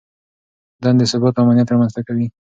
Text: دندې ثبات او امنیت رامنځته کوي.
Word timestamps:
دندې 0.83 1.05
ثبات 1.11 1.33
او 1.35 1.43
امنیت 1.49 1.69
رامنځته 1.69 2.01
کوي. 2.07 2.27